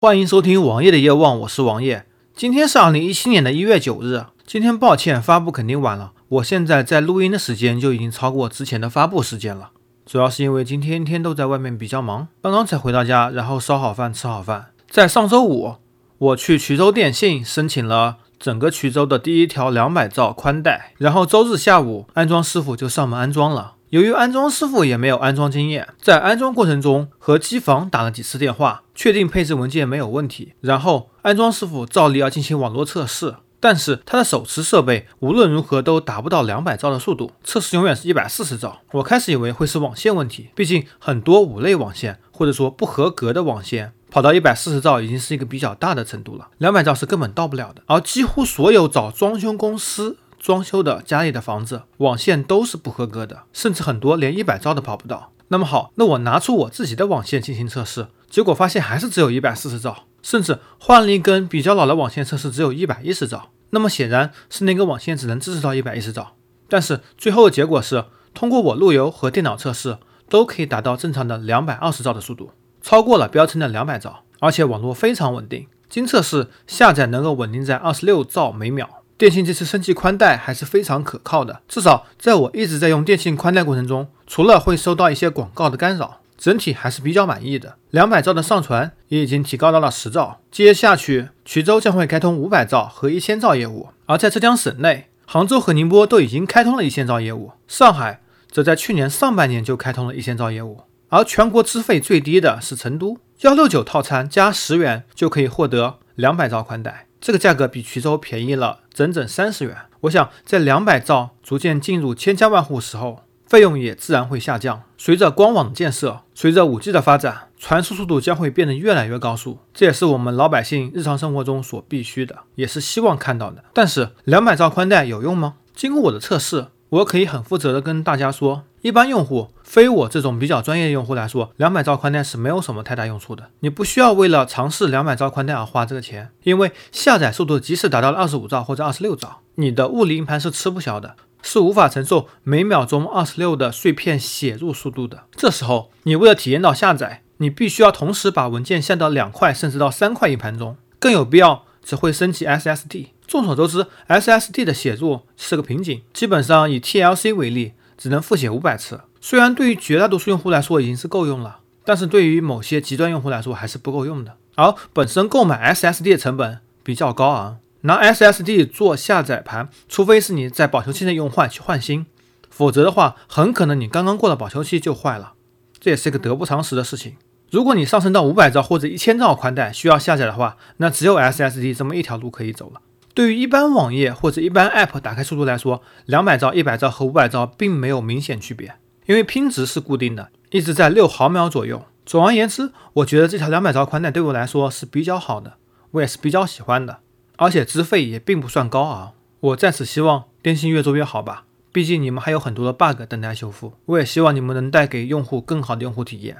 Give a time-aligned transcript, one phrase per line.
[0.00, 2.06] 欢迎收听王爷的夜望，我是王爷。
[2.32, 4.26] 今天是二零一七年的一月九日。
[4.46, 6.12] 今天抱歉，发布肯定晚了。
[6.28, 9.70] 我现在在录音的时间就已经超过之前的发布时间了，
[10.06, 14.66] 主要是因为今天天都在外面比较忙，刚刚才回到家，然后烧好饭吃好饭。
[14.88, 15.74] 在上周五，
[16.18, 23.72] 我去衢州电信申请了整个衢州的第一条两百兆宽带，然后周日下午安装师傅就上门安装了。
[23.90, 33.36] 由于安装师傅也没有安装经验，在安装过程中和机房打了几次电话，确定配置文件没有问题，然后安装师傅照例要进行网络测试。
[33.60, 38.82] 但是他的手持设备无论如何都达不到两百兆的速度，测试永远是一百四十兆。
[38.92, 47.82] 我开始以为会是网线问题，毕竟很多五类网线或者说不合格的网线跑到一百四十兆已经是一个比较大的程度了，两百兆是根本到不了的。
[47.86, 55.32] 而几乎所有找装修公司装修的家里的房子网线都是不合格的，甚至很多连一百兆都跑不到。
[55.48, 60.04] 那么好，那我拿出我自己的网线进行测试，结果发现还是只有一百四十兆。
[60.20, 63.50] 甚至换了一根比较老的网线测试，只有一百一十兆。
[63.70, 66.34] 那么显然是那根网线只能支持到一百一十兆。
[66.68, 68.04] 但是最后的结果是，
[68.34, 69.98] 通过我路由和电脑测试，
[70.28, 72.50] 都可以达到正常的两百二十兆的速度，
[72.82, 75.66] 超过了标称的两百兆，而且网络非常稳定。
[75.88, 78.97] 经测试下载能够稳定在二十六兆每秒。
[79.18, 86.20] 电信这次升级宽带还是非常可靠的，至少在我一直在用电信宽带过程中，除了会收到一些广告的干扰。
[86.38, 90.38] 整体还是比较满意的，两百兆的上传也已经提高到了十兆。
[90.52, 100.82] 接下去，衢州将会开通五百兆和一千兆业务，而在浙江省内，杭州和宁波都已经开通了一千兆业务，上海则在去年上半年就开通了一千兆业务。
[101.08, 109.76] 而全国资费最低的是成都，幺六九套餐加十元就可以获得两百兆宽带，这个价格比衢州便宜了整整三十元。
[110.02, 113.24] 我想，在两百兆逐渐进入千家万户时候。
[113.48, 114.82] 费用也自然会下降。
[114.98, 123.64] 随着光网的建设，随着五 G 的发展，传输速度将会变得越来越高速，这也是我们老百姓日常生活中所必须的，也是希望看到的。
[123.72, 125.54] 但是，两百兆宽带有用吗？
[125.74, 133.50] 经过我的测试，我可以很负责的跟大家说，一般用户，非我这种比较专业的用户来说，两百兆宽带是没有什么太大用处的。
[133.60, 141.16] 你不需要为了尝试两百兆宽带而花这个钱，因为下载速度即使达到了二十五兆或者二十六兆，你的物理硬盘是吃不消的。
[141.42, 145.24] 是无法承受每秒钟二十六的碎片写入速度的。
[145.36, 153.08] 这时候，你为了体验到下载，你必须要同时把文件下到两块甚至到三块硬盘中，更有必要只会升级 SSD。
[153.26, 159.02] 众所周知，SSD 的写入是个瓶颈，基本上以 TLC 为例，只能复写五百次。
[159.20, 164.36] 虽然对于绝大多数用户来说已经是够用了，但是对于某些极端用户来说还是不够用的。
[164.54, 167.58] 而本身购买 SSD 的成本比较高昂。
[167.82, 172.06] 拿 SSD 做下载盘，除非是你在保修期内用坏去换新，
[172.50, 175.34] 否则的话，很可能你刚刚过了保修期就坏了，
[175.78, 177.14] 这也是一个得不偿失的事情。
[177.52, 182.80] 如果你上升到五百兆或者一千兆宽带需要下载的话，那只有 SSD 这么一条路可以走了。
[183.14, 188.74] 对于一般网页或者一般 App 打开速度来说，两百兆、一百兆和五百兆并没有明显区别，
[189.08, 191.82] 因为拼值是固定的，一直在六毫秒左右。
[192.04, 195.54] 总而言之，我觉得这条两百兆宽带对我来说是比较好的，
[195.92, 196.98] 我也是比较喜欢的。
[197.36, 203.72] 而且资费也并不算高昂，我在此希望电信越做越好吧，毕竟你们还有很多的 bug 等待修复。
[203.86, 206.36] 我也希望你们能带给用户更好的用户体验。